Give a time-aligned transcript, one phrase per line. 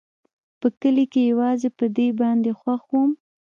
[0.59, 3.11] په کلي کښې يوازې په دې باندې خوښ وم.